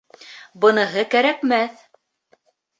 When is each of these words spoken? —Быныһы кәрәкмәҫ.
—Быныһы 0.65 1.05
кәрәкмәҫ. 1.13 1.87